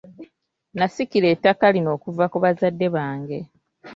Nasikira 0.77 1.27
ettaka 1.33 1.65
lino 1.75 1.89
okuva 1.95 2.25
ku 2.31 2.37
bazadde 2.43 2.87
bange. 2.95 3.39